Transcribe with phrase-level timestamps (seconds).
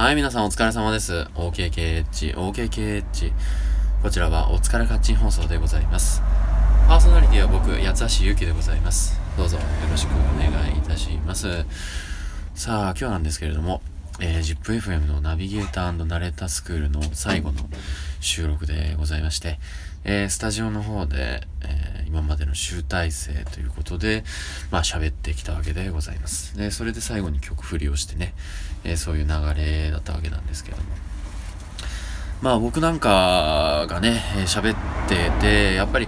[0.00, 1.12] はい、皆さんお疲れ様です。
[1.34, 3.32] OKKH、OKKH。
[4.02, 6.22] こちらはお疲れカッチン放送でございます。
[6.88, 9.20] パーソナリティは僕、八橋ゆきでございます。
[9.36, 11.66] どうぞよろしくお願いいたします。
[12.54, 13.82] さあ、今日なんですけれども、
[14.20, 17.58] えー、ZIPFM のナビゲーターナレータースクールの最後の
[18.20, 19.58] 収録でございまして、
[20.04, 24.24] えー、スタジオの方で、えー、今までの集大成ということで、
[24.70, 26.56] まあ喋ってきたわけでございます。
[26.56, 28.34] で、それで最後に曲振りをしてね、
[28.84, 30.82] えー、そういう流れだったわけなんですけども。
[32.42, 34.76] まあ僕なんかがね、喋っ
[35.08, 36.06] てて、やっぱり、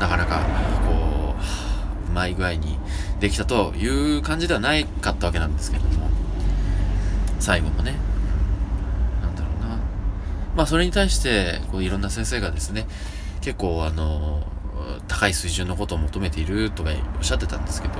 [0.00, 0.40] なかなか、
[0.86, 1.34] こ
[2.08, 2.78] う、うまい具合に
[3.20, 6.08] できたという感じではないかったわけなんですけども、
[7.38, 7.96] 最後もね、
[10.56, 12.86] まあそれに対して、こういろんな先生がですね、
[13.42, 14.42] 結構あの、
[15.06, 17.94] 高い水準のことを求めているとかおっしゃってたんですけど、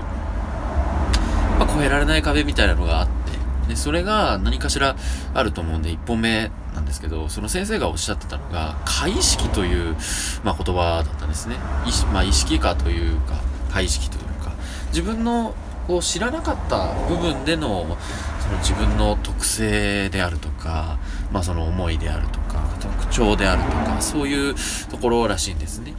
[1.58, 4.96] まあ超えられない壁みたいなのがあって、で、それが何かしら
[5.34, 9.96] あると思うんで、一本目なんですけど、その先生がおっしゃってたのが、解意識という、
[10.44, 11.56] まあ、言葉だったんですね。
[11.86, 13.34] 意識、まあ、意識化というか、
[13.70, 14.52] 解意識というか、
[14.88, 15.54] 自分の
[15.86, 17.96] こう知らなかった部分での、
[18.40, 20.98] その自分の特性であるとか、
[21.32, 24.54] まあその思いであるとか、特徴であるとか、そういう
[24.90, 25.94] ところらしいんですね。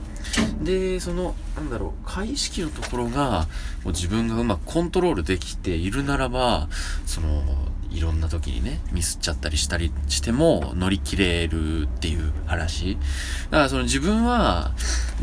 [0.62, 3.48] で、その、なんだろう、解意識のところが、
[3.84, 6.68] もう自分がうまくコントロールできているならば、
[7.06, 7.44] その、
[7.92, 12.98] いろんな時にね、ミスっちゃったりしたりしても乗り切れるっていう話。
[13.50, 14.72] だからその自分は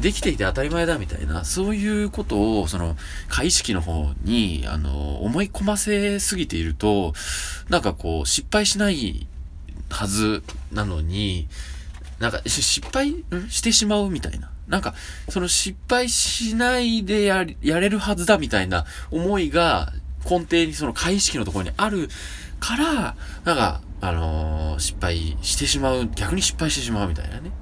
[0.01, 2.97] できていて当たり前だみたいな、そういうことをその
[3.29, 7.15] 解意識の方に、あの、思い込ませすぎていると、
[7.69, 9.27] なんかこう失敗しない
[9.91, 10.43] はず
[10.73, 11.49] なのに、
[12.19, 14.51] なんか失敗してしまうみたいな。
[14.67, 14.95] なんか、
[15.29, 19.93] その失敗しないでややれるはずだみたいな思いが
[20.25, 22.09] 根底にその解意識のところにある
[22.65, 27.53] から、なんか、あのー失敗してしまう、逆に失敗してしまうみたいなね。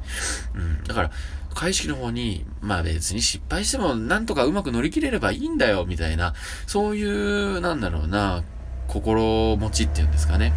[0.54, 0.84] うん。
[0.84, 1.10] だから、
[1.54, 6.34] 解意識の方に、まあ別に失敗してもなんとかうまく乗り切れればいいんだよ、みたいな、
[6.66, 8.44] そういう、なんだろうな、
[8.86, 10.52] 心持ちっていうんですかね。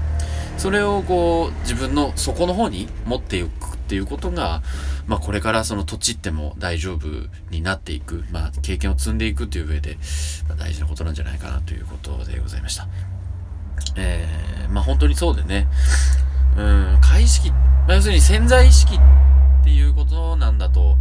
[0.57, 4.61] それをこう、自分の底の方に持っていくっていうことが、
[5.07, 7.07] まあこれからその土地っても大丈夫
[7.49, 9.97] になっていく、まあ経験を積んでいくという上で、
[10.47, 12.87] まあ、大事なことなんじゃないかなということでございました。
[13.95, 15.67] えー、まあ本当にそうでね、
[16.57, 17.57] うん、解意識、ま
[17.89, 20.97] あ要するに潜在意識っていうことなんだと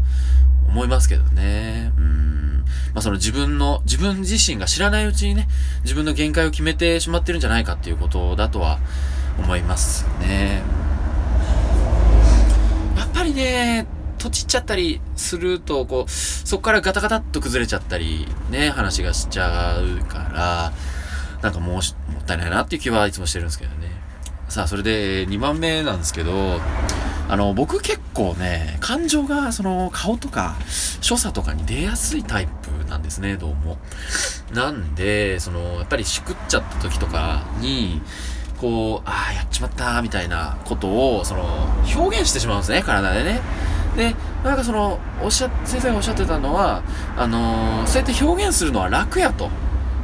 [0.68, 1.92] 思いますけどね。
[1.96, 2.64] うん。
[2.94, 5.48] まあその自分の、自分自身が知らないうちにね、
[5.82, 8.78] 自分の限界を決めてしまってるんじゃないかっていうことだとは
[9.38, 10.62] 思いますね。
[12.96, 13.86] やっぱりね、
[14.18, 20.72] とちっちゃったりすると、こう、そこからガタガタっと崩れちゃったり、ね、話がしちゃうから、
[21.44, 23.88] なんかもうし、もったいないなっていう気はいつもしてるんですけどね。
[24.48, 26.58] さあ、それで2番目なんですけど、
[27.28, 30.56] あの、僕結構ね、感情がその顔とか
[31.02, 33.76] 所作とかに出やすいタイプなんですね、どうも。
[34.54, 38.00] なんで、その、やっぱりしくっちゃった時とかに、
[38.58, 40.86] こう、ああ、やっちまった、みたいなこと
[41.18, 41.44] を、その、
[41.94, 43.42] 表現してしまうんですね、体でね。
[43.98, 46.82] で、なんかその、おっしゃ、先生がおっしゃってたのは、
[47.18, 49.50] あのーそうやって表現するのは楽やと。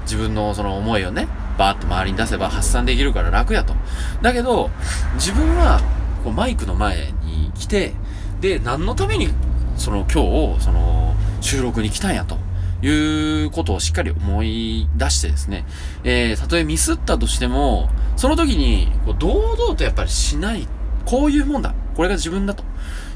[0.02, 1.28] 自分のその思いをね、
[1.58, 3.74] バーッと周りに出せば発散できるから楽やと。
[4.22, 4.70] だけど、
[5.14, 5.80] 自分は、
[6.24, 7.94] こうマイクの前に来て、
[8.40, 9.28] で、何のために、
[9.76, 12.38] その今日、その、収録に来たんやと。
[12.82, 15.66] いうことをしっかり思い出してですね、
[16.02, 20.66] えー、たとえミスったとしても、その時に、こう堂々とやっぱりしない。
[21.04, 21.74] こういうもんだ。
[21.94, 22.64] これが自分だと。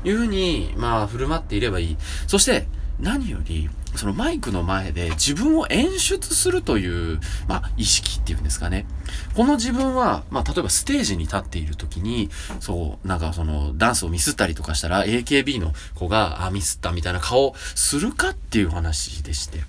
[0.04, 1.96] いうふうに、まあ、振る舞っていればいい。
[2.26, 2.66] そして、
[3.00, 8.86] 何より、そのマイクの前で自分を演出するという、まあ、意識っていうんですかね。
[9.34, 19.62] この自分は、まあ、例えばステージに立っている時に、そう、なんかその、ダンスをミスったりとかしたら、AKB の子が、あ、ミスったみたいな顔するかっていう話でして。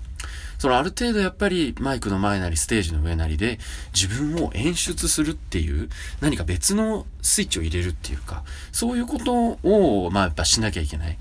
[0.58, 3.58] そのある程度やっぱりマイクの前なりステージの上なりで
[3.94, 5.88] 自分を演出するっていう
[6.20, 11.18] 何か別のスイッチを入れるっていうかそういうことをまあやっぱしなきゃいけない。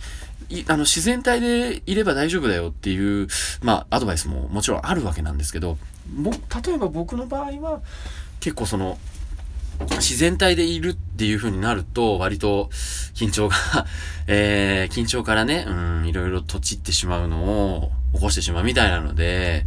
[0.50, 3.28] いあの自然体でいれば大丈夫だよっていう
[3.62, 5.78] まあアドバイスももちろんあるわけなんですけど
[6.14, 7.82] も例えば僕の場合は
[8.40, 8.98] 結構その
[9.80, 12.70] 自然体でいるっていう風になると、割と
[13.14, 13.56] 緊張が
[14.28, 19.66] えー、緊張からね、うん、いろいろとちってしまうのを起こしてしまうみたいなので、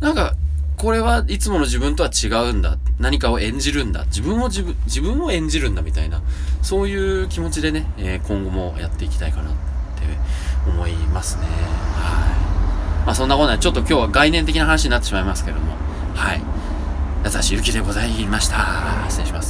[0.00, 0.34] なんか、
[0.76, 2.78] これはいつもの自分とは違うんだ。
[2.98, 4.04] 何かを演じるんだ。
[4.06, 6.22] 自分を自分、自分を演じるんだみたいな、
[6.62, 9.50] そういう気持ちでね、えー今後もやっていきたいかな
[10.66, 11.46] 思いますね。
[11.46, 11.48] は
[13.02, 13.06] い。
[13.06, 13.58] まあそんなことない。
[13.58, 15.74] ちょっと今日は概念的な話になってしまいますけれども、
[16.14, 16.42] はい。
[17.24, 18.56] 優しい雪でございました。
[19.08, 19.48] 失礼します。